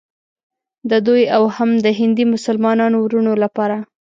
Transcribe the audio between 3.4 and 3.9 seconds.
لپاره.